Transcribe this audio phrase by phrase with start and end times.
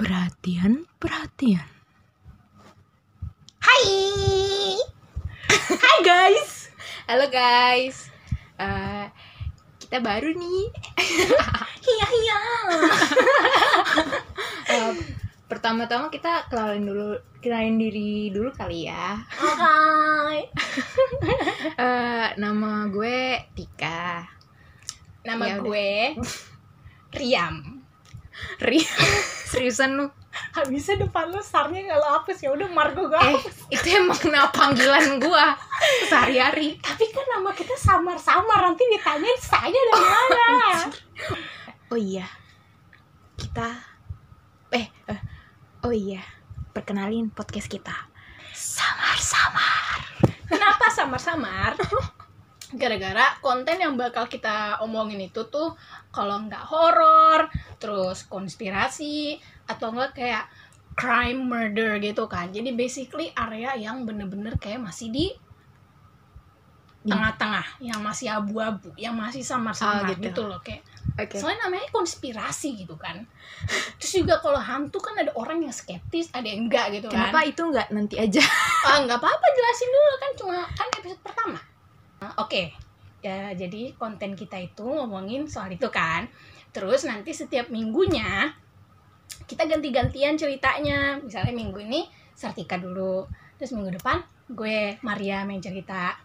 [0.00, 1.68] Perhatian, perhatian.
[3.60, 3.84] Hai.
[5.76, 6.72] Hai guys.
[7.04, 8.08] Halo guys.
[8.56, 9.12] Eh,
[9.76, 10.72] kita baru nih.
[11.84, 12.38] Iya iya.
[14.72, 14.92] Eh,
[15.44, 19.20] Pertama-tama kita kenalin dulu, kenalin diri dulu kali ya.
[19.36, 20.48] Hai.
[21.76, 24.24] Eh, nama gue Tika.
[25.28, 26.16] Nama Ya gue
[27.12, 27.79] Riam.
[28.58, 28.80] Ri,
[29.50, 30.06] seriusan lu?
[30.30, 33.56] Habisnya depan lu sarnya kalau hapus ya udah Margo gak Eh, hapus.
[33.68, 35.58] itu emang nama panggilan gua
[36.06, 36.78] sehari-hari.
[36.78, 40.46] Tapi kan nama kita samar-samar nanti ditanyain saya dari mana.
[41.90, 42.22] Oh iya,
[43.34, 43.66] kita,
[44.70, 45.20] eh, eh,
[45.82, 46.22] oh iya,
[46.70, 47.90] perkenalin podcast kita.
[48.54, 49.98] Samar-samar.
[50.46, 51.74] Kenapa samar-samar?
[52.70, 55.74] Gara-gara konten yang bakal kita omongin itu tuh
[56.14, 57.50] kalau nggak horor,
[57.82, 60.44] terus konspirasi, atau enggak kayak
[60.94, 62.50] crime murder gitu kan.
[62.54, 65.26] Jadi basically area yang bener-bener kayak masih di
[67.00, 70.20] tengah-tengah, yang masih abu-abu, yang masih samar-samar Oh, gitu.
[70.28, 70.42] gitu.
[70.44, 70.84] loh kayak.
[71.16, 71.40] Oke.
[71.40, 73.24] Soalnya namanya konspirasi gitu kan.
[73.96, 77.32] Terus juga kalau hantu kan ada orang yang skeptis, ada yang enggak gitu kan.
[77.32, 78.44] Kenapa itu nggak nanti aja?
[78.84, 81.58] Ah, nggak apa-apa jelasin dulu kan cuma kan episode pertama.
[82.36, 82.72] Oke.
[83.20, 86.28] Ya, jadi konten kita itu ngomongin soal itu kan.
[86.72, 88.52] Terus nanti setiap minggunya
[89.44, 91.20] kita ganti-gantian ceritanya.
[91.20, 93.28] Misalnya minggu ini Sartika dulu.
[93.60, 96.16] Terus minggu depan gue Maria yang cerita.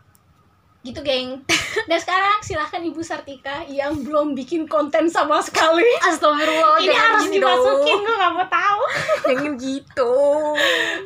[0.86, 1.42] Gitu, geng.
[1.90, 5.82] Dan sekarang silahkan Ibu Sartika yang belum bikin konten sama sekali.
[6.06, 8.82] Astagfirullah, Ini harus dimasukin, gue gak mau tahu.
[9.34, 10.14] Jangan gitu.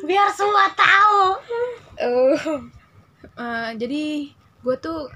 [0.04, 1.20] Biar semua tahu.
[1.96, 2.36] Eh,
[3.40, 4.04] eh, jadi
[4.60, 5.08] gue tuh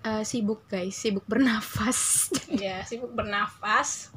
[0.00, 2.28] eh, sibuk guys, sibuk bernafas.
[2.54, 4.12] ya sibuk bernafas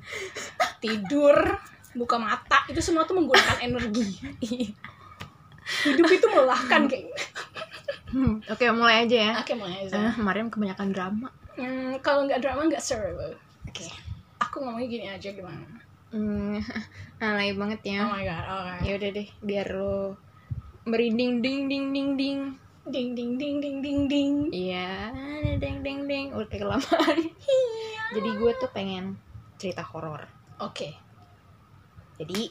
[0.78, 1.58] tidur
[1.92, 4.22] buka mata itu semua tuh menggunakan energi
[5.84, 7.08] hidup itu melelahkan geng
[8.08, 9.34] Hmm, Oke, mulai aja ya.
[9.36, 11.28] oke mulai aja Eh, Mariam kebanyakan drama.
[11.54, 13.84] Hmm, kalau nggak drama nggak seru oke
[14.40, 15.68] aku ngomongnya gini aja gimana
[16.08, 16.56] Hmm,
[17.20, 18.08] alay banget ya.
[18.08, 20.16] oh my god oke Ya udah deh, biar lo
[20.84, 22.40] merinding ding ding ding ding.
[22.88, 25.12] Ding ding ding ding ding ding Iya,
[25.58, 26.28] ding ding ding.
[26.32, 27.18] Udah kayak kelamaan.
[28.08, 29.20] Jadi gue tuh pengen
[29.56, 30.24] cerita horor.
[30.58, 30.90] oke
[32.18, 32.50] Jadi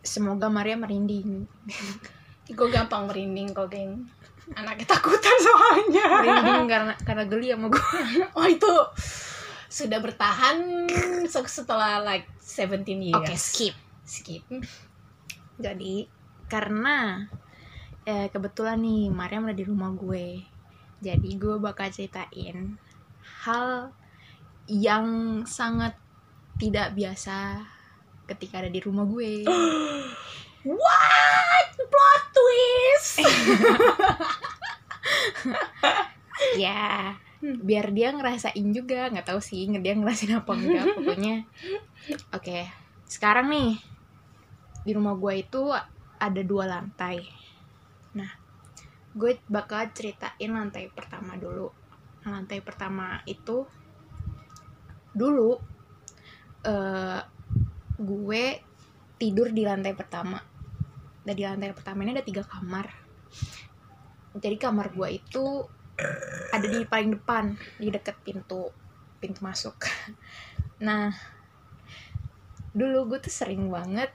[0.00, 1.48] semoga Maria merinding.
[2.48, 4.04] gue gampang merinding kok geng
[4.52, 7.98] anak ketakutan soalnya Merinding karena karena geli sama gue.
[8.36, 8.72] oh itu
[9.66, 10.84] sudah bertahan
[11.24, 13.74] se- setelah like 17 years Oke, skip.
[14.04, 14.44] skip
[15.56, 16.04] Jadi
[16.46, 17.24] karena
[18.04, 20.44] eh, kebetulan nih Mariam ada di rumah gue.
[21.00, 22.76] Jadi gue bakal ceritain
[23.44, 23.92] hal
[24.68, 25.06] yang
[25.44, 25.96] sangat
[26.56, 27.60] tidak biasa
[28.28, 29.44] ketika ada di rumah gue.
[30.64, 31.68] What?
[31.76, 33.20] Plot twist.
[36.64, 37.12] ya,
[37.44, 41.36] biar dia ngerasain juga, nggak tahu sih dia ngerasain apa enggak pokoknya.
[42.32, 42.64] Oke,
[43.04, 43.76] sekarang nih
[44.88, 45.68] di rumah gue itu
[46.16, 47.43] ada dua lantai.
[48.14, 48.30] Nah,
[49.14, 51.70] gue bakal ceritain lantai pertama dulu.
[52.24, 53.66] Nah, lantai pertama itu
[55.14, 55.54] dulu
[56.64, 57.20] eh
[57.94, 58.44] gue
[59.18, 60.38] tidur di lantai pertama.
[61.24, 62.86] Dan di lantai pertama ini ada tiga kamar.
[64.34, 65.44] Jadi kamar gue itu
[66.50, 68.70] ada di paling depan, di deket pintu
[69.22, 69.76] pintu masuk.
[70.74, 71.06] Nah,
[72.74, 74.10] dulu gue tuh sering banget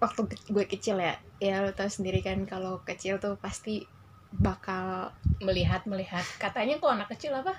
[0.00, 3.84] waktu gue kecil ya ya lo tau sendiri kan kalau kecil tuh pasti
[4.32, 6.24] bakal Melihat melihat.
[6.36, 7.52] Katanya kok anak kecil apa?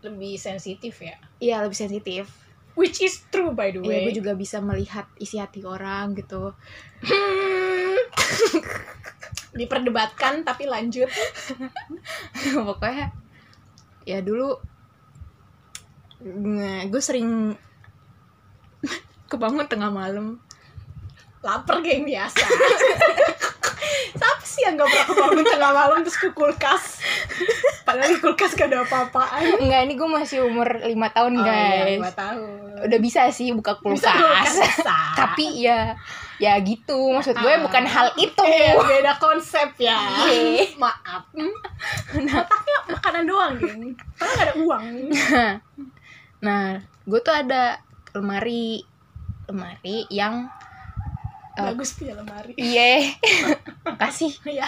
[0.00, 1.18] Lebih sensitif ya.
[1.38, 2.30] iya lebih sensitif
[2.72, 4.02] Which is true by the Iya, way.
[4.06, 6.54] gue juga bisa melihat isi hati orang gitu
[7.02, 7.98] Hmm.
[9.58, 11.10] Diperdebatkan tapi lanjut.
[12.66, 13.12] pokoknya
[14.02, 14.56] ya dulu
[16.88, 17.52] gue sering
[19.30, 20.40] kebangun tengah malam
[21.42, 22.38] Laper geng biasa.
[24.12, 27.02] Siapa sih yang gak pernah kebangun tengah malam terus ke kulkas?
[27.82, 29.58] Padahal di kulkas gak ada apa-apaan.
[29.58, 31.50] enggak ini gue masih umur lima tahun Oh iya,
[31.82, 32.50] guys lima tahun.
[32.82, 34.96] udah bisa sih buka Bisa kulkas kulkas bisa.
[35.20, 35.98] tapi ya
[36.38, 37.58] ya gitu maksud gue Ah.
[37.60, 39.98] bukan hal itu Eh, beda konsep ya.
[40.24, 40.74] Iya.
[40.76, 41.26] Maaf.
[42.12, 43.82] Otaknya makanan doang, geng.
[44.14, 44.84] Karena gak ada uang.
[46.44, 46.64] nah
[47.02, 48.82] gue tuh ada lemari
[49.44, 50.46] lemari yang
[51.52, 52.56] Bagus punya lemari.
[52.56, 53.12] iya.
[54.00, 54.66] Kasih Iya.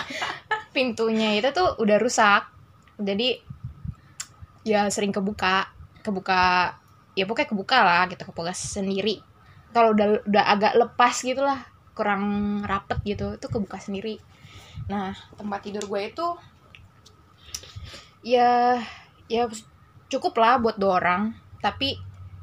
[0.70, 2.44] pintunya itu tuh udah rusak.
[3.00, 3.40] Jadi
[4.64, 5.70] ya sering kebuka.
[6.04, 6.74] Kebuka
[7.14, 9.22] ya pokoknya kebuka lah gitu kebuka sendiri.
[9.72, 11.64] Kalau udah udah agak lepas gitu lah
[11.94, 12.22] kurang
[12.66, 14.20] rapet gitu itu kebuka sendiri.
[14.90, 16.26] Nah tempat tidur gue itu
[18.24, 18.76] ya
[19.28, 19.48] ya
[20.08, 21.22] cukup lah buat dua orang.
[21.64, 21.96] Tapi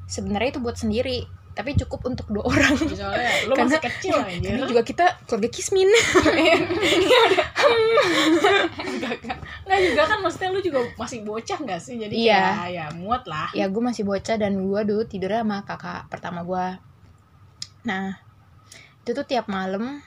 [0.09, 2.73] sebenarnya itu buat sendiri tapi cukup untuk dua orang.
[2.77, 5.89] Soalnya lu Karena- masih kecil aja karena juga kita keluarga kismin.
[9.61, 11.95] Nggak juga kan maksudnya lu juga masih bocah nggak sih?
[11.97, 12.43] Jadi Iya.
[12.67, 13.47] ya, ya muat lah.
[13.51, 16.67] Ya gue masih bocah dan gue dulu tidurnya sama kakak pertama gue
[17.81, 18.13] nah
[19.01, 20.05] itu tuh tiap malam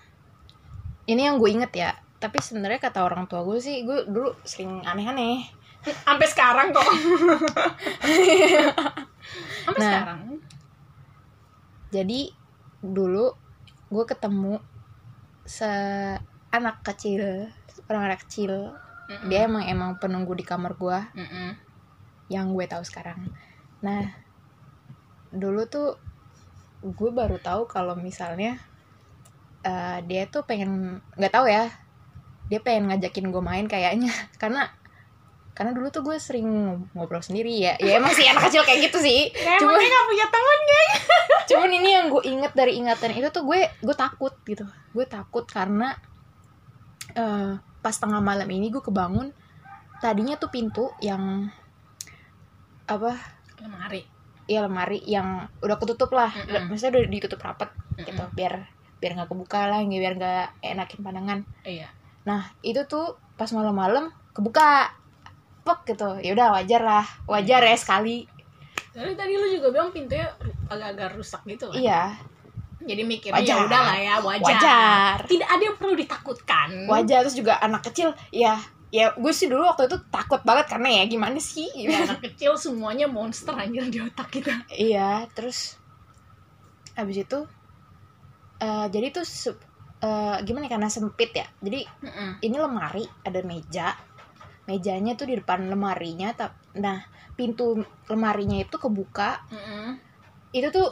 [1.04, 1.90] ini yang gue inget ya
[2.22, 5.42] tapi sebenarnya kata orang tua gue sih gue dulu sering aneh-aneh.
[5.84, 6.80] Sampai sekarang kok.
[9.64, 9.90] Sampai Nah.
[9.92, 10.20] sekarang
[11.94, 12.34] jadi
[12.82, 13.30] dulu
[13.94, 14.58] gue ketemu
[15.46, 17.46] seanak kecil
[17.86, 18.74] orang anak kecil
[19.30, 20.98] dia emang emang penunggu di kamar gue
[22.32, 23.30] yang gue tahu sekarang.
[23.84, 24.10] Nah
[25.28, 26.00] dulu tuh
[26.80, 28.56] gue baru tahu kalau misalnya
[29.62, 31.68] eh, dia tuh pengen nggak tahu ya
[32.48, 34.12] dia pengen ngajakin gue main kayaknya.
[34.40, 34.72] Karena
[35.54, 36.50] karena dulu tuh gue sering
[36.98, 37.78] ngobrol sendiri ya.
[37.78, 39.30] Ya emang sih anak kecil kayak gitu sih.
[39.30, 40.90] Ya, Cuma- emangnya gak punya teman geng.
[41.54, 44.66] cuman ini yang gue inget dari ingatan itu tuh gue gue takut gitu.
[44.90, 45.94] Gue takut karena
[47.14, 49.30] eh, pas tengah malam ini gue kebangun
[50.02, 51.48] tadinya tuh pintu yang
[52.84, 53.16] apa
[53.62, 54.04] lemari.
[54.44, 56.34] ya lemari yang udah ketutup lah.
[56.34, 56.68] Mm-mm.
[56.68, 58.68] maksudnya udah ditutup rapet gitu biar
[59.00, 61.38] biar nggak kebuka lah biar nggak enakin pandangan.
[61.62, 61.88] Iya.
[62.26, 64.92] Nah itu tuh pas malam-malam kebuka
[65.86, 68.24] gitu ya udah wajar lah wajar ya sekali
[68.90, 70.22] Jadi tadi lu juga bilang pintunya
[70.64, 71.74] agak-agak rusak gitu kan?
[71.74, 72.02] iya
[72.78, 73.56] Jadi mikirnya Wajar.
[73.56, 74.44] ya udah lah ya wajar.
[74.54, 76.68] wajar Tidak ada yang perlu ditakutkan.
[76.86, 78.54] wajar terus juga anak kecil ya
[78.88, 82.54] ya gue sih dulu waktu itu takut banget karena ya gimana sih Ya, anak kecil
[82.54, 84.54] semuanya monster anjir di otak kita.
[84.70, 85.74] iya terus
[86.94, 87.38] habis itu
[88.60, 89.26] eh, jadi tuh
[89.98, 91.82] eh, gimana ya, karena sempit ya jadi
[92.40, 93.98] ini lemari ada meja
[94.64, 96.32] mejanya tuh di depan lemarinya
[96.74, 99.42] nah pintu lemarinya itu kebuka.
[100.54, 100.88] Itu tuh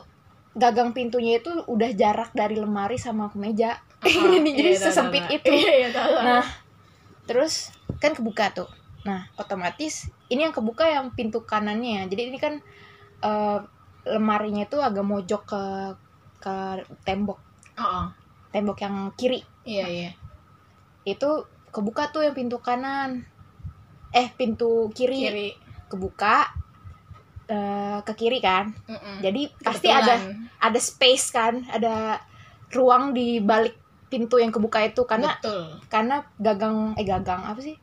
[0.52, 3.80] gagang pintunya itu udah jarak dari lemari sama ke meja.
[4.02, 5.48] Jadi- jadi Iya, tahu, sesempit itu.
[5.62, 5.88] Iya, iya,
[6.22, 6.44] nah
[7.24, 7.70] terus
[8.02, 8.68] kan kebuka tuh.
[9.06, 12.58] Nah otomatis ini yang kebuka yang pintu kanannya jadi ini kan
[13.22, 13.58] eh,
[14.02, 15.64] lemarinya itu agak mojok ke
[16.42, 16.54] ke
[17.06, 17.38] tembok.
[17.78, 18.06] Oh, oh.
[18.50, 19.40] tembok yang kiri.
[19.62, 20.10] Iya, iya.
[21.02, 23.26] itu kebuka tuh yang pintu kanan
[24.12, 25.48] eh pintu kiri, Kiri.
[25.86, 26.46] kebuka
[27.44, 29.20] eh, ke kiri kan Mm-mm.
[29.20, 30.60] jadi pasti ada Kebetulan.
[30.60, 32.20] ada space kan ada
[32.70, 33.76] ruang di balik
[34.06, 35.80] pintu yang kebuka itu karena betul.
[35.86, 37.76] karena gagang eh gagang apa sih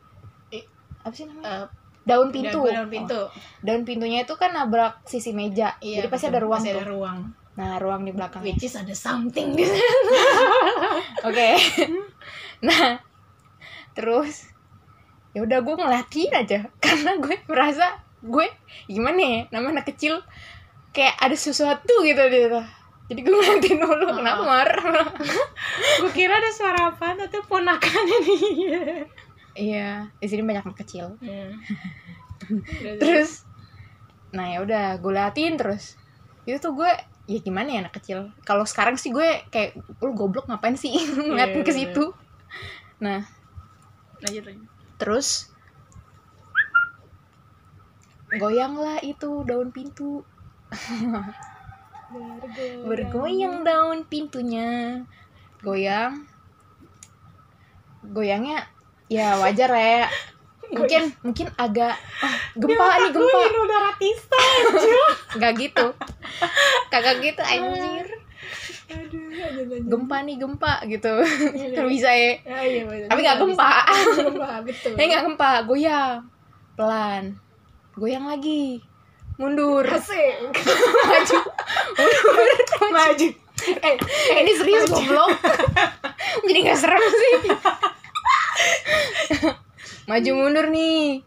[0.47, 0.61] Eh,
[0.99, 1.65] apa sih namanya Eh,
[2.03, 3.21] daun pintu daun Oh, pintu.
[3.59, 6.31] daun pintunya itu kan nabrak sisi meja Iya, jadi pasti betul.
[6.31, 7.17] ada ruang Pasti ada tuh ruang.
[7.51, 9.81] nah ruang di belakangnya Which is ada something di sana.
[11.23, 11.49] Oke.
[12.67, 12.97] nah,
[13.91, 14.47] terus
[15.29, 17.85] ya udah gue ngeliatin aja karena gue merasa
[18.19, 18.47] gue
[18.85, 20.19] gimana ya namanya anak kecil
[20.89, 22.61] kayak ada sesuatu gitu di situ.
[23.09, 24.15] Jadi gue ngeliatin dulu Ah.
[24.15, 24.69] kenapa mar?
[26.01, 28.81] Gue kira ada suara apa tapi ponakannya dia.
[29.51, 31.17] Iya, di sini banyak anak kecil.
[32.39, 32.63] Hmm.
[32.97, 33.43] Terus,
[34.31, 35.99] nah ya udah gue liatin terus.
[36.47, 36.87] Itu tuh gue
[37.25, 38.31] ya gimana ya anak kecil.
[38.41, 41.79] Kalau sekarang sih gue kayak lu goblok ngapain sih ngeliatin ke Iya, iya.
[41.91, 42.05] situ.
[43.03, 43.21] Nah,
[44.23, 44.69] lanjut lanjut.
[44.99, 45.47] Terus
[48.35, 50.27] goyanglah itu daun pintu.
[52.85, 55.01] Bergoyang daun pintunya.
[55.63, 56.27] Goyang.
[58.03, 58.67] Goyangnya
[59.09, 60.05] ya wajar ya.
[60.75, 63.41] Mungkin mungkin agak ah, gempa nih gempa.
[65.33, 65.85] Enggak gitu.
[66.93, 68.05] Kagak gitu anjir.
[68.89, 69.87] Aduh, lanjut.
[69.87, 71.13] Gempa nih gempa gitu.
[71.19, 72.31] Iya, Kan bisa ya.
[72.45, 73.07] Ah, iya, betul.
[73.07, 73.69] Tapi nggak gempa.
[74.17, 74.93] Gempa, betul.
[74.95, 76.19] Eh nggak gempa, goyang.
[76.73, 77.23] Pelan.
[77.93, 78.79] Goyang lagi.
[79.35, 79.83] Mundur.
[79.83, 80.35] Asik.
[81.09, 81.37] maju
[81.95, 83.27] mundur Maju.
[83.59, 83.95] eh,
[84.31, 85.35] eh, ini serius goblok
[86.47, 87.35] jadi nggak serem sih
[90.07, 91.19] maju mundur nih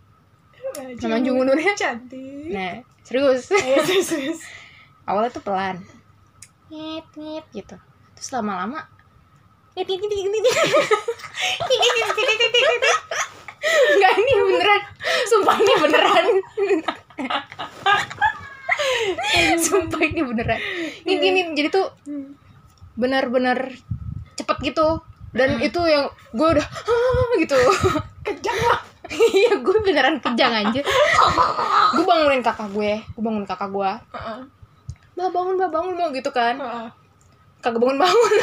[0.72, 1.04] Maju.
[1.04, 2.48] Maju mundurnya Cantik.
[2.48, 4.40] nah serius terus.
[5.04, 5.84] awalnya tuh pelan
[6.72, 7.76] ngit ngit gitu
[8.22, 8.86] terus lama-lama
[13.98, 14.82] Enggak ini beneran.
[15.26, 16.26] Sumpah ini beneran.
[19.58, 20.60] Sumpah ini beneran.
[21.02, 21.50] Ini, ini, ini.
[21.58, 21.90] jadi tuh
[22.94, 23.74] Bener-bener
[24.38, 25.02] cepet gitu.
[25.34, 27.58] Dan itu yang gue udah ah, gitu.
[28.22, 28.86] Kejang lah.
[29.10, 30.80] Iya gue beneran kejang aja
[31.96, 33.02] Gue bangunin kakak gue.
[33.02, 33.90] Gue bangun kakak gue.
[35.18, 36.60] Mbak bangun, mbak bangun, mau gitu kan
[37.62, 38.32] kagak bangun bangun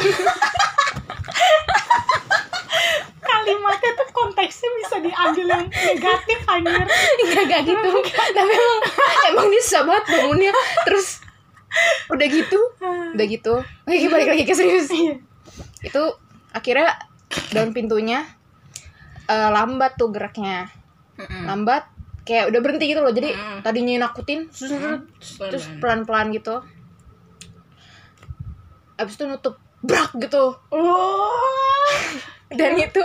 [3.20, 6.84] kalimatnya tuh konteksnya bisa diambil yang negatif anjir.
[7.20, 7.90] Enggak, enggak gitu.
[8.10, 8.80] Tapi emang
[9.32, 10.52] Emang dia susah banget bangunnya.
[10.86, 11.08] Terus
[12.10, 12.58] Udah gitu
[13.14, 13.54] Udah gitu.
[13.62, 14.90] Oke balik lagi ke serius.
[14.90, 15.22] Iya.
[15.82, 16.02] Itu
[16.50, 16.98] Akhirnya
[17.54, 18.26] Daun pintunya
[19.26, 20.66] eh, Lambat tuh geraknya.
[21.46, 21.86] Lambat
[22.26, 23.10] Kayak udah berhenti gitu loh.
[23.10, 23.58] Jadi Mm.
[23.64, 24.72] tadinya nakutin Terus,
[25.38, 26.60] terus pelan-pelan gitu
[29.00, 30.52] Abis itu nutup Brak gitu.
[30.68, 31.88] Oh.
[32.52, 33.00] Dan itu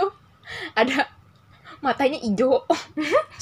[0.76, 1.08] Ada
[1.80, 2.64] Matanya hijau.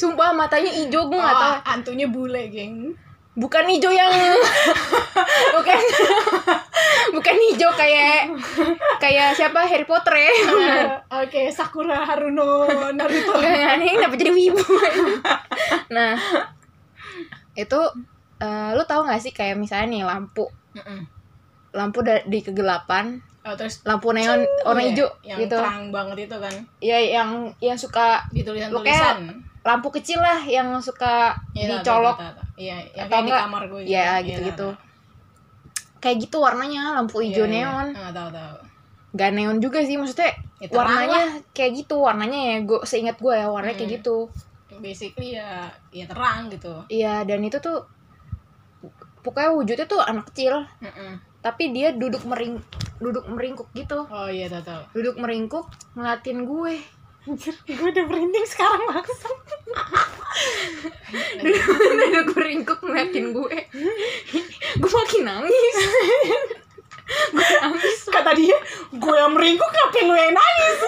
[0.00, 2.92] Sumpah matanya hijau Gue gak tau oh, antunya bule geng.
[3.34, 4.14] Bukan hijau yang
[5.58, 5.80] bukan
[7.18, 8.30] bukan hijau kayak
[9.02, 9.66] kayak siapa?
[9.66, 10.32] Harry Potter ya?
[11.10, 13.34] Oke Sakura Haruno Naruto.
[13.42, 14.62] Enggak, ini kenapa jadi wibu?
[15.90, 16.14] Nah
[17.58, 17.80] itu
[18.38, 20.46] eh, lu tahu nggak sih kayak misalnya nih lampu
[21.74, 25.58] lampu di kegelapan oh, terus lampu neon warna Iya, hijau yang gitu.
[25.58, 26.54] terang banget itu kan?
[26.78, 32.14] Ya yang yang suka di tulisan lampu kecil lah yang suka dicolok.
[32.54, 34.68] iya yang atau kayak di kamar gue ya Iya, gitu-gitu.
[34.70, 37.26] tahu, kayak gitu warnanya lampu tahu.
[37.26, 37.64] hijau Iya, iya.
[37.66, 37.86] neon.
[37.92, 38.56] Ah, tahu tahu.
[39.14, 40.30] Gak neon juga sih maksudnya
[40.62, 43.98] Ya, warnanya kayak gitu warnanya ya gue seingat gue ya warnanya kayak Hmm.
[43.98, 44.16] gitu.
[44.74, 46.72] Basically ya ya terang gitu.
[46.88, 47.82] Iya dan itu tuh
[49.20, 50.60] pokoknya wujudnya tuh anak kecil.
[50.78, 51.12] Mm-mm.
[51.44, 52.56] Tapi dia duduk mering
[52.96, 54.08] duduk meringkuk gitu.
[54.08, 54.82] Oh iya tahu tahu.
[54.96, 56.80] Duduk meringkuk ngeliatin gue.
[57.24, 59.36] Anjir, gue udah merinding sekarang langsung.
[61.40, 63.56] Duduk, duduk meringkuk ngeliatin gue.
[64.80, 65.76] Gue makin nangis.
[67.32, 67.98] Gue nangis.
[68.08, 68.56] Kata dia
[68.92, 70.78] gue yang meringkuk ngapain lu yang nangis?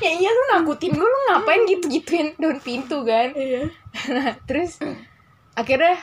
[0.00, 3.32] Ya iya lu nakutin gue lu ngapain gitu gituin daun pintu kan?
[3.32, 3.72] Iya.
[4.12, 4.76] Nah terus
[5.56, 5.96] akhirnya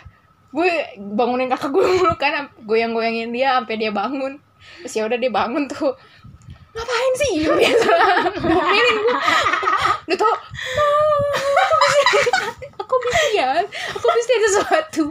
[0.48, 4.40] gue bangunin kakak gue mulu kan goyang goyangin dia sampai dia bangun.
[4.84, 5.92] Terus ya udah dia bangun tuh.
[6.78, 7.32] Ngapain sih?
[7.44, 7.94] Ya biasa.
[8.42, 9.18] Ngomelin gue
[10.08, 10.36] udah tau?
[12.80, 13.60] Aku bisa ya?
[13.92, 15.04] Aku bisa ada sesuatu.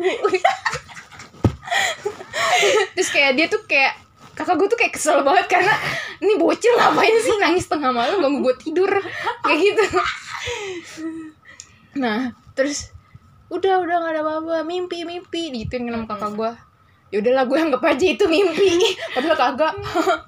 [2.96, 3.92] Terus kayak dia tuh kayak
[4.32, 5.74] kakak gue tuh kayak kesel banget karena
[6.24, 7.36] ini bocil ngapain sih?
[7.36, 8.88] Nangis tengah malam ganggu gue tidur.
[9.44, 9.84] Kayak gitu.
[12.00, 12.95] Nah terus
[13.52, 14.56] udah udah gak ada apa-apa.
[14.66, 15.54] Mimpi mimpi.
[15.54, 16.52] Gituin sama kakak gue
[17.14, 18.70] ya udahlah gue anggap aja itu mimpi.
[19.14, 19.74] Padahal kagak.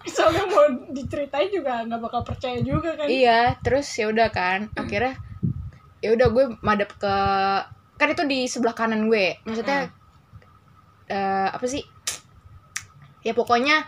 [0.07, 3.11] Soalnya mau diceritain juga nggak bakal percaya juga kan.
[3.11, 4.71] Iya terus ya udah kan.
[4.79, 5.19] Akhirnya
[5.99, 7.17] ya udah gue madep ke
[7.99, 9.43] kan itu di sebelah kanan gue.
[9.43, 9.91] Maksudnya
[11.11, 11.83] eh, apa sih?
[13.27, 13.83] Ya pokoknya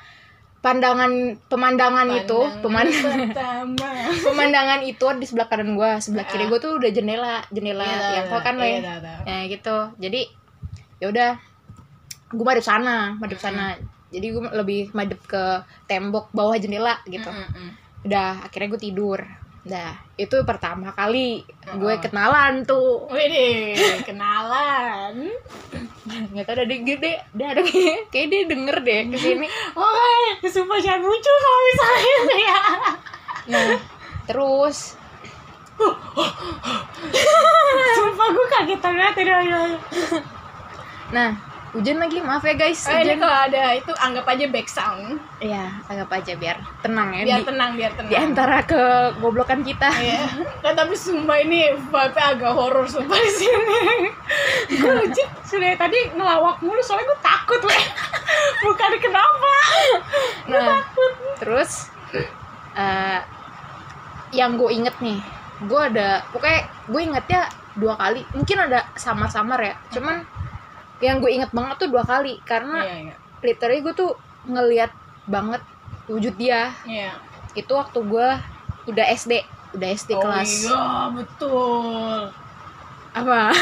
[0.61, 3.73] pandangan pemandangan itu pemandangan
[4.29, 8.41] pemandangan itu di sebelah kanan gue sebelah kiri gue tuh udah jendela jendela yang kau
[8.45, 8.81] kan lo iya, ya.
[8.85, 9.21] Tahu, tahu.
[9.25, 9.79] ya gitu.
[9.97, 10.21] Jadi
[11.01, 11.31] ya udah
[12.31, 13.77] gue madep sana madep sana.
[14.13, 15.45] Jadi gue lebih madep ke
[15.89, 17.33] tembok bawah jendela gitu.
[18.05, 19.21] Udah akhirnya gue tidur
[19.61, 21.45] Dah, itu pertama kali
[21.77, 22.01] gue Oh.
[22.01, 23.05] kenalan tuh.
[23.13, 23.77] Wih,
[24.09, 25.29] kenalan.
[26.33, 29.45] Nggak tau ada gede, dia ada kayak, dia denger deh ke sini.
[29.77, 32.61] Oh, sumpah jangan muncul kalau misalnya ya.
[33.53, 33.77] Nah,
[34.25, 34.97] terus
[37.97, 39.13] Sumpah gue kaget banget.
[41.13, 41.31] Nah,
[41.71, 42.83] hujan lagi, maaf ya guys.
[42.91, 45.23] Oh, ini kalau ada itu anggap aja back sound.
[45.39, 47.23] Iya, anggap aja biar tenang ya.
[47.23, 48.11] Biar di, tenang, biar tenang.
[48.11, 49.89] di antara kegoblokan kita.
[49.95, 50.23] Iya.
[50.67, 53.81] Nah, tapi sumpah ini vibe agak horor sumpah di sini.
[54.83, 57.85] gue legit sudah tadi ngelawak mulu soalnya gue takut weh.
[58.67, 59.55] Bukan kenapa.
[60.51, 60.83] Nah,
[61.39, 61.91] terus
[62.75, 63.21] eh
[64.31, 65.19] yang gue inget nih,
[65.67, 66.61] gue ada pokoknya
[66.91, 67.43] gue ingetnya
[67.79, 69.75] dua kali, mungkin ada samar-samar ya.
[69.95, 70.40] Cuman
[71.01, 73.15] yang gue inget banget tuh dua kali karena Iya, iya.
[73.41, 74.13] literally gue tuh
[74.45, 74.93] ngeliat
[75.25, 75.63] banget
[76.07, 76.73] wujud dia.
[76.83, 77.17] Iya.
[77.53, 78.29] Itu waktu gue
[78.87, 79.41] udah SD,
[79.73, 82.29] udah SD Oh kelas iya, betul.
[83.11, 83.41] apa?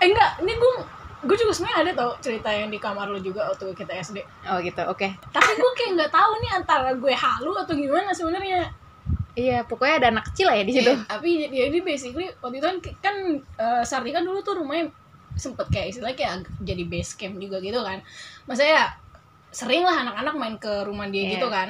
[0.00, 0.72] Eh enggak, ini gue
[1.20, 4.24] gue juga sebenarnya ada tau cerita yang di kamar lu juga waktu kita SD.
[4.48, 5.04] oh gitu, oke.
[5.28, 8.72] Tapi gue kayak nggak tahu nih antara gue halu atau gimana sebenarnya.
[9.36, 10.88] Iya, pokoknya ada anak kecil lah ya di situ.
[10.88, 13.16] Iya, tapi jadi basically waktu itu kan kan
[13.60, 14.88] eh, Sardi kan dulu tuh rumahnya
[15.38, 18.02] sempet kayak istilahnya kayak jadi base camp juga gitu kan.
[18.46, 18.90] Maksudnya
[19.50, 21.30] sering lah anak-anak main ke rumah dia Iya.
[21.38, 21.68] gitu kan.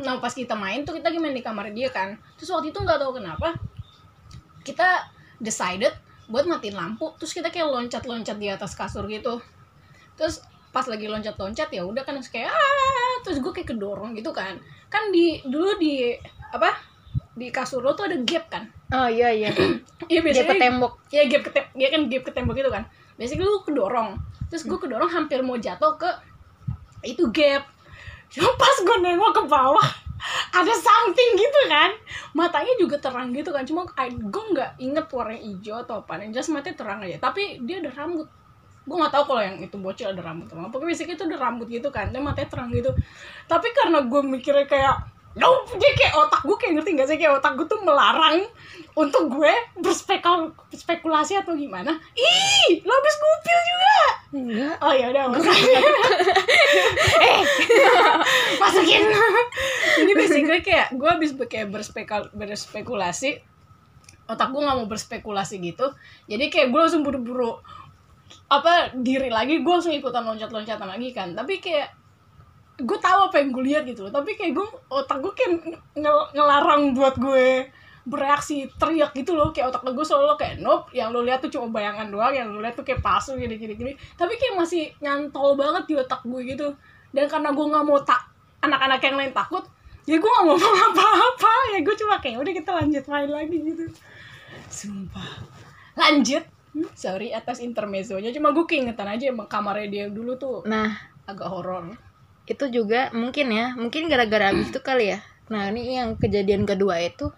[0.00, 2.16] Nah pas kita main tuh kita main di kamar dia kan.
[2.36, 3.54] Terus waktu itu nggak tahu kenapa
[4.64, 5.08] kita
[5.40, 5.92] decided
[6.28, 7.12] buat matiin lampu.
[7.20, 9.40] Terus kita kayak loncat-loncat di atas kasur gitu.
[10.16, 10.40] Terus
[10.74, 14.58] pas lagi loncat-loncat ya udah kan terus kayak ah terus gue kayak kedorong gitu kan.
[14.90, 16.12] Kan di dulu di
[16.50, 16.93] apa
[17.34, 18.64] di kasur lo tuh ada gap kan.
[18.94, 19.50] Oh iya iya.
[20.10, 20.92] Iya Dia ke tembok.
[21.10, 22.86] Iya gap ke tem- ya kan gap ke tembok gitu kan.
[23.18, 24.14] Biasanya lu kedorong.
[24.50, 26.10] Terus gue kedorong hampir mau jatuh ke
[27.04, 27.68] itu gap.
[28.34, 29.88] cuma pas gue nengok ke bawah
[30.50, 31.92] ada something gitu kan
[32.32, 36.48] matanya juga terang gitu kan cuma gue nggak inget warna hijau atau apa yang jelas
[36.50, 38.26] matanya terang aja tapi dia ada rambut
[38.84, 41.66] gue nggak tahu kalau yang itu bocil ada rambut apa pokoknya basicnya itu ada rambut
[41.68, 42.90] gitu kan dia matanya terang gitu
[43.46, 44.96] tapi karena gue mikirnya kayak
[45.34, 47.18] no dia kayak otak gue kayak ngerti gak sih?
[47.18, 48.46] Kayak otak gue tuh melarang
[48.94, 49.50] untuk gue
[49.82, 51.98] berspekul berspekulasi atau gimana.
[52.14, 53.96] Ih lo habis ngupil juga.
[54.34, 54.74] Enggak.
[54.78, 55.24] Oh ya udah
[57.26, 57.40] eh
[58.62, 59.02] masukin.
[59.98, 63.42] Jadi basically kayak gue habis kayak berspekul berspekulasi.
[64.30, 65.90] Otak gue nggak mau berspekulasi gitu.
[66.30, 67.58] Jadi kayak gue langsung buru-buru
[68.46, 71.34] apa diri lagi gue langsung ikutan loncat-loncatan lagi kan.
[71.34, 72.03] Tapi kayak
[72.74, 74.12] gue tahu apa yang gue lihat gitu loh.
[74.12, 75.50] Tapi kayak gue otak gue kayak
[75.94, 77.70] ngel- ngelarang buat gue
[78.04, 79.54] bereaksi teriak gitu loh.
[79.54, 82.58] Kayak otak gue selalu kayak nope yang lo lihat tuh cuma bayangan doang yang lo
[82.58, 83.92] lihat tuh kayak palsu gini gini gini.
[84.18, 86.74] Tapi kayak masih nyantol banget di otak gue gitu.
[87.14, 88.26] Dan karena gue nggak mau tak
[88.64, 89.64] anak-anak yang lain takut
[90.04, 90.58] ya gue nggak mau
[90.90, 91.52] apa-apa.
[91.72, 93.84] Ya gue cuma kayak udah kita lanjut main lagi gitu.
[94.66, 95.30] Sumpah.
[95.94, 96.42] Lanjut.
[96.74, 98.34] Hmm, sorry atas intermezzonya.
[98.34, 100.90] Cuma gue keingetan aja emang kamarnya dia dulu tuh nah.
[101.22, 101.94] agak horor
[102.44, 105.18] itu juga mungkin ya mungkin gara-gara abis itu kali ya.
[105.48, 107.32] Nah ini yang kejadian kedua itu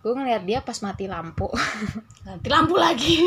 [0.00, 1.46] gue ngeliat dia pas mati lampu.
[2.26, 3.20] Nanti lampu lagi.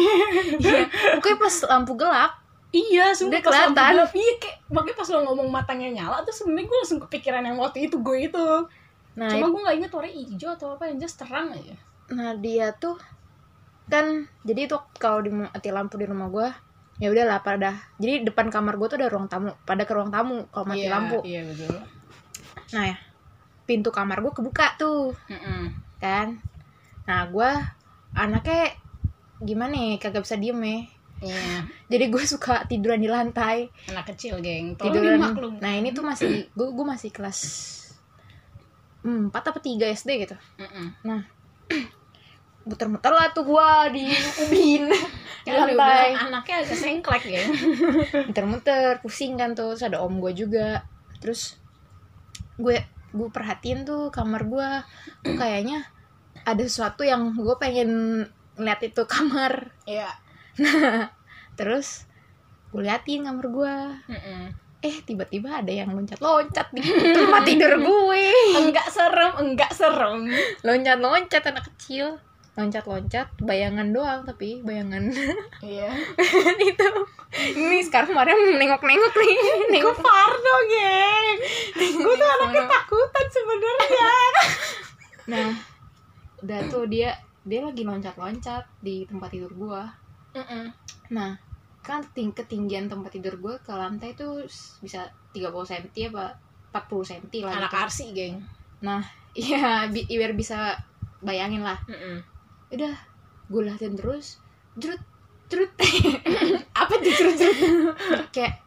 [0.58, 0.90] Iya,
[1.22, 2.32] pokoknya pas lampu gelap.
[2.74, 3.92] Iya sumpah Udah pas lampu kelihatan.
[3.94, 7.58] gelap, iya kayak makanya pas lo ngomong matanya nyala tuh sebenarnya gue langsung kepikiran yang
[7.62, 8.48] waktu itu gue itu.
[9.14, 11.78] Nah cuma gue nggak inget warna hijau atau apa yang just terang aja.
[12.10, 12.98] Nah dia tuh
[13.86, 16.48] kan jadi tuh kalau di mati lampu di rumah gue
[17.04, 20.48] ya udahlah pada jadi depan kamar gue tuh ada ruang tamu pada ke ruang tamu
[20.48, 21.20] kalau mati Iya, lampu.
[21.28, 21.76] iya betul.
[22.72, 22.98] Nah ya.
[23.64, 25.12] Pintu kamar gue kebuka tuh.
[25.28, 25.76] Mm-mm.
[26.00, 26.40] kan?
[27.04, 27.50] Nah gue
[28.14, 28.72] anaknya
[29.40, 30.80] gimana ya kagak bisa diem ya.
[31.24, 33.68] Iya, jadi gue suka tiduran di lantai.
[33.88, 34.80] Anak kecil geng.
[34.80, 35.20] Tolong tiduran.
[35.20, 35.54] dimaklum.
[35.60, 37.40] Nah ini tuh masih gue gue masih kelas
[39.04, 40.36] empat apa tiga SD gitu.
[40.56, 40.88] Mm-mm.
[41.04, 41.22] nah
[42.64, 44.06] muter-muter lah tuh gue di
[44.48, 44.88] ubin
[45.44, 47.44] di lantai anaknya agak sengklek ya.
[48.32, 50.88] Muter-muter pusing kan tuh terus ada om gue juga.
[51.20, 51.60] Terus
[52.56, 52.80] gue
[53.14, 54.70] gue perhatiin tuh kamar gue
[55.22, 55.84] tuh kayaknya
[56.48, 58.24] ada sesuatu yang gue pengen
[58.56, 59.76] ngeliat itu kamar.
[59.84, 60.08] Iya.
[61.60, 62.08] terus
[62.72, 63.76] gue liatin kamar gue
[64.10, 64.42] Mm-mm.
[64.82, 68.24] eh tiba-tiba ada yang loncat-loncat di tempat tidur gue.
[68.56, 70.32] Enggak serem enggak serem.
[70.64, 72.24] Loncat-loncat anak kecil
[72.54, 75.10] loncat-loncat bayangan doang tapi bayangan.
[75.66, 75.90] Iya.
[76.60, 76.88] Itu.
[77.34, 79.36] Ini sekarang kemarin nengok-nengok nih.
[79.42, 79.96] Gue nengok.
[79.98, 81.38] Fardo geng.
[81.98, 84.12] Gue tuh anaknya takutan sebenarnya.
[85.24, 85.50] Nah
[86.44, 89.88] udah tuh dia dia lagi loncat-loncat di tempat tidur gua.
[90.34, 90.66] Mm-mm.
[91.08, 91.38] nah
[91.80, 94.44] kan ting ketinggian tempat tidur gua ke lantai tuh
[94.82, 96.36] bisa 30 cm apa
[96.76, 97.80] 40 cm lah anak gitu.
[97.80, 98.36] arsi geng.
[98.84, 99.00] Nah
[99.32, 100.76] iya bi- biar bisa
[101.24, 101.80] bayangin lah.
[101.88, 102.20] Mm-mm.
[102.74, 102.96] Udah
[103.50, 104.42] gue liatin terus.
[104.78, 105.02] Jerut
[105.48, 105.72] jerut.
[106.82, 107.96] Apa tuh jerut jerut?
[108.34, 108.66] Kayak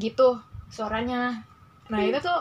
[0.00, 0.40] gitu
[0.72, 1.44] suaranya.
[1.84, 2.40] Nah itu tuh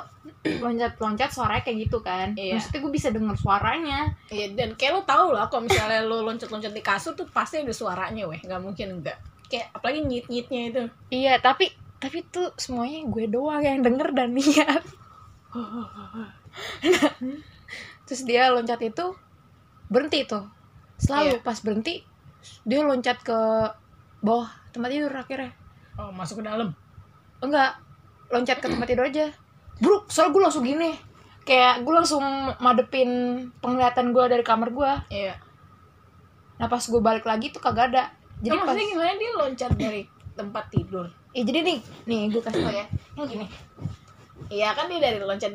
[0.64, 2.32] loncat loncat suaranya kayak gitu kan.
[2.40, 2.56] Iya.
[2.60, 4.00] maksudnya gue bisa denger suaranya.
[4.32, 7.76] Iya dan kayak lo tau lah kalau misalnya lo loncat-loncat di kasur tuh pasti ada
[7.76, 8.40] suaranya weh.
[8.40, 9.20] Nggak mungkin enggak
[9.52, 10.84] kayak apalagi nyit-nyitnya itu.
[11.12, 14.84] Iya tapi tapi tuh semuanya gue doang yang denger dan lihat
[18.04, 19.16] terus dia loncat itu
[19.88, 20.48] berhenti tuh.
[21.00, 21.46] Selalu Iya.
[21.46, 21.96] pas berhenti
[22.68, 23.40] dia loncat ke
[24.20, 25.52] bawah tempat tidur akhirnya.
[25.96, 26.74] Oh masuk ke dalam?
[27.40, 27.80] Enggak
[28.32, 29.32] loncat ke tempat tidur aja.
[29.80, 30.92] Bruk soalnya gue langsung gini.
[31.44, 32.24] Kayak gue langsung
[32.64, 33.12] madepin
[33.60, 35.36] penglihatan gue dari kamar gue iya.
[36.56, 38.12] Nah pas gue balik lagi tuh kagak ada.
[38.40, 40.02] Jadi jadi pas maksudnya gimana dia loncat dari
[40.34, 41.06] tempat tidur?
[41.36, 42.86] Eh, jadi nih nih gue kasih tau ya.
[43.20, 43.46] Yang gini.
[44.50, 45.52] Iya kan dia dari loncat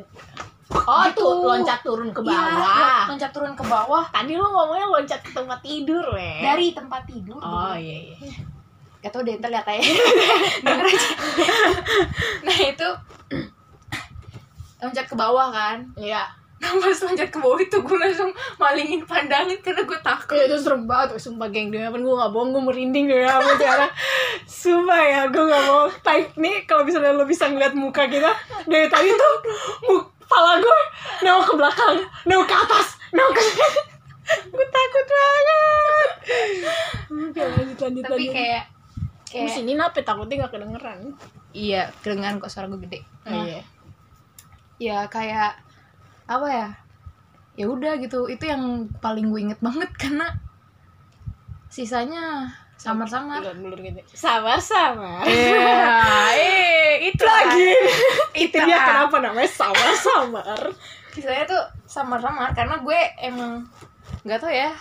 [0.71, 3.01] oh Gitu, loncat turun ke Iya, bawah.
[3.07, 4.05] loncat turun ke bawah.
[4.07, 8.31] Tadi lo ngomongnya loncat ke tempat tidur weh dari tempat tidur oh iya iya.
[8.99, 9.87] Gak tau deh, ntar lihat aja.
[12.41, 12.89] Nah itu
[14.79, 15.83] Loncat ke bawah kan?
[15.93, 16.23] Iya.
[16.57, 20.35] Nah pas loncat ke bawah itu gue langsung malingin pandangan Karena gue takut.
[20.35, 23.47] Ya, itu serem banget, sumpah geng demi apa gue gak bohong, gue merinding demi apa
[23.57, 23.87] cara?
[24.45, 28.31] Sumpah ya, gue gak mau Type nih, kalau misalnya lo bisa ngeliat muka kita
[28.65, 29.35] Dari tadi tuh,
[29.85, 30.79] mu- kepala gue
[31.25, 31.97] nengok ke belakang,
[32.29, 33.43] nengok ke atas, nengok ke
[34.29, 36.09] Gue takut banget.
[37.09, 38.33] Oke lanjut, lanjut, Tapi lanjut.
[38.37, 38.63] kayak
[39.25, 41.17] Di Kayak sini nape takutnya gak kedengeran.
[41.49, 43.01] Iya kedengeran kok suara gue gede.
[43.25, 43.61] Nah, Iya
[44.77, 45.57] Ya kayak
[46.29, 46.69] Apa ya?
[47.57, 48.29] Ya udah gitu.
[48.29, 50.29] Itu yang paling gue inget banget karena
[51.73, 53.43] sisanya Samar-samar.
[53.43, 53.99] Ulur gitu.
[54.09, 55.27] Samar-samar.
[55.27, 55.83] Iya,
[56.31, 57.69] eh, itu Lagi.
[58.47, 60.71] Itu Itu dia kenapa namanya samar-samar.
[61.11, 63.67] Saya tuh samar-samar karena gue emang
[64.23, 64.71] nggak tau ya.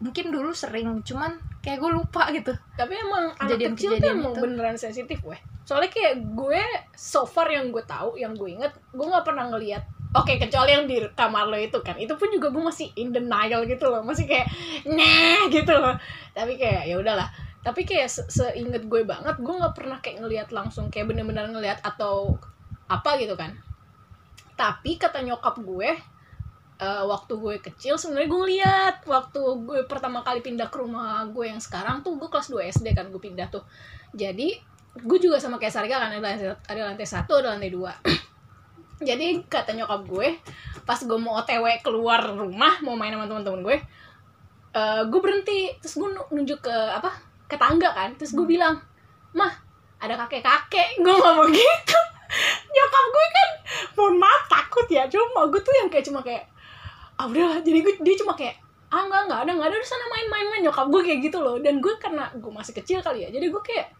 [0.00, 2.50] Mungkin dulu sering, cuman kayak gue lupa gitu.
[2.74, 4.40] Tapi emang anak Kejadian- kecil tuh emang itu.
[4.40, 5.38] beneran sensitif weh.
[5.62, 6.62] Soalnya kayak gue
[6.96, 9.84] so far yang gue tahu, yang gue inget, gue nggak pernah ngeliat.
[10.10, 11.94] Oke, kecuali yang di kamar lo itu kan.
[11.94, 14.02] Itu pun juga gue masih in denial gitu loh.
[14.02, 14.50] Masih kayak
[14.90, 15.94] nah gitu loh.
[16.34, 17.30] Tapi kayak ya udahlah.
[17.62, 21.78] Tapi kayak se seinget gue banget, gue nggak pernah kayak ngeliat langsung kayak bener-bener ngeliat
[21.84, 22.34] atau
[22.90, 23.54] apa gitu kan.
[24.56, 25.90] Tapi kata nyokap gue,
[26.80, 31.52] eh, waktu gue kecil sebenarnya gue ngeliat waktu gue pertama kali pindah ke rumah gue
[31.52, 33.60] yang sekarang tuh gue kelas 2 SD kan gue pindah tuh
[34.16, 34.56] jadi
[34.96, 37.94] gue juga sama kayak Sarga kan ada lantai satu ada lantai dua
[39.00, 40.28] jadi kata nyokap gue
[40.84, 43.76] pas gue mau otw keluar rumah mau main sama teman-teman gue
[44.76, 45.72] eh, gue berhenti.
[45.80, 47.10] Terus gue nu- nunjuk ke apa
[47.48, 48.14] ke tangga kan.
[48.20, 48.76] Terus gue bilang
[49.32, 49.52] mah
[50.00, 51.98] ada kakek kakek gue ngomong gitu.
[52.70, 53.48] Nyokap gue kan
[53.96, 55.08] mohon maaf takut ya.
[55.08, 56.44] Cuma gue tuh yang kayak cuma kayak
[57.20, 58.56] ah udahlah jadi gue dia cuma kayak
[58.90, 60.46] ah enggak enggak ada enggak ada di sana main-main.
[60.52, 61.56] Main nyokap gue kayak gitu loh.
[61.56, 63.99] Dan gue karena gue masih kecil kali ya jadi gue kayak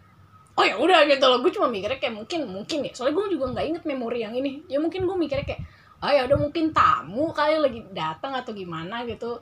[0.61, 1.41] oh ya udah gitu loh.
[1.41, 2.93] Gue cuma mikirnya kayak mungkin mungkin ya.
[2.93, 4.61] Soalnya gue juga nggak inget memori yang ini.
[4.69, 5.63] Ya mungkin gue mikirnya kayak
[6.01, 9.41] oh ya udah mungkin tamu kali lagi datang atau gimana gitu.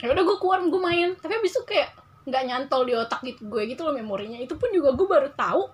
[0.00, 1.12] Ya udah gue keluar gue main.
[1.20, 1.92] Tapi abis itu kayak
[2.26, 4.40] nggak nyantol di otak gitu gue gitu loh memorinya.
[4.40, 5.68] Itu pun juga gue baru tahu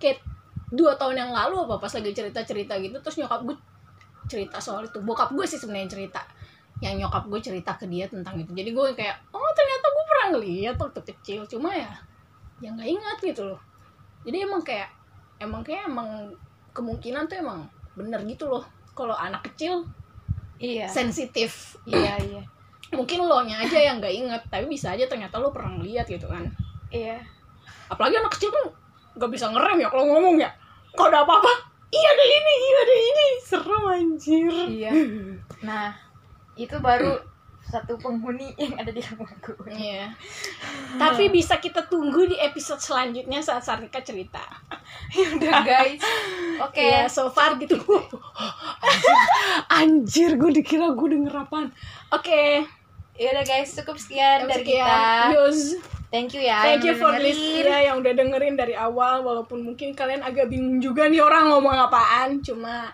[0.00, 0.24] kayak
[0.72, 2.96] dua tahun yang lalu apa pas lagi cerita cerita gitu.
[3.04, 3.56] Terus nyokap gue
[4.32, 4.96] cerita soal itu.
[5.04, 6.22] Bokap gue sih sebenarnya yang cerita.
[6.80, 8.56] Yang nyokap gue cerita ke dia tentang itu.
[8.56, 11.44] Jadi gue kayak oh ternyata gue pernah ngeliat waktu kecil.
[11.44, 11.92] Cuma ya
[12.62, 13.60] ya nggak ingat gitu loh
[14.24, 14.88] jadi emang kayak
[15.38, 16.32] emang kayak emang
[16.72, 19.84] kemungkinan tuh emang bener gitu loh kalau anak kecil
[20.58, 20.86] Iya.
[20.86, 22.42] sensitif iya, iya.
[22.98, 26.30] mungkin lo nya aja yang nggak inget tapi bisa aja ternyata lo pernah ngeliat gitu
[26.30, 26.46] kan
[26.90, 27.18] Iya.
[27.90, 28.64] apalagi anak kecil kan
[29.18, 30.50] nggak bisa ngerem ya kalau ngomong ya
[30.94, 31.52] kalau ada apa-apa
[31.90, 34.90] iya ada ini iya ada ini serem anjir Iya.
[35.62, 35.90] Nah,
[36.54, 37.18] itu baru
[37.68, 39.56] satu penghuni yang ada di rumah gue.
[39.72, 40.12] Iya.
[41.00, 44.44] Tapi bisa kita tunggu di episode selanjutnya saat Sarika cerita.
[45.38, 46.02] Udah guys.
[46.60, 46.84] Oke.
[46.84, 47.80] Iya, so far gitu.
[49.68, 51.72] anjir, anjir gue dikira gue denger apaan.
[52.14, 52.64] Oke,
[53.14, 54.82] Ya udah guys, cukup sekian dari sekian.
[54.82, 55.38] kita.
[55.38, 55.78] Yus.
[56.10, 56.66] Thank you ya.
[56.66, 60.78] Thank you for listening ya yang udah dengerin dari awal walaupun mungkin kalian agak bingung
[60.78, 62.90] juga nih orang ngomong apaan cuma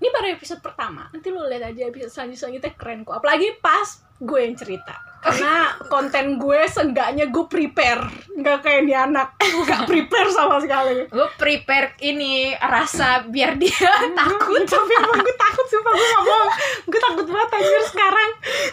[0.00, 1.12] ini baru episode pertama.
[1.12, 3.20] Nanti lo lihat aja episode selanjutnya selanjutnya keren kok.
[3.20, 3.84] Apalagi pas
[4.16, 4.96] gue yang cerita.
[5.20, 8.08] Karena konten gue seenggaknya gue prepare.
[8.32, 9.36] Nggak kayak ini anak.
[9.36, 11.04] Nggak prepare sama sekali.
[11.12, 13.76] Gue prepare ini rasa biar dia
[14.20, 14.64] takut.
[14.64, 15.92] tapi emang gue takut sumpah.
[15.92, 16.46] Gue gak mau
[16.88, 18.30] gue takut banget anjir sekarang.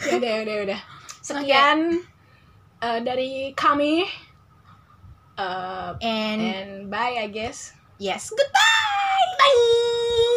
[0.08, 0.80] Ya udah ya udah udah.
[1.20, 1.80] Sekian
[2.80, 4.08] eh, dari kami.
[5.38, 7.76] Eh, And and bye I guess.
[8.00, 9.28] yes, goodbye.
[9.36, 10.37] Bye.